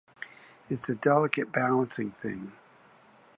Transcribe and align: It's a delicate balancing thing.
It's 0.67 0.89
a 0.89 0.95
delicate 0.95 1.51
balancing 1.51 2.09
thing. 2.13 2.53